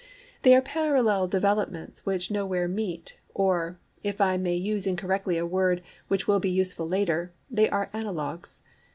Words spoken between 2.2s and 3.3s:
nowhere meet,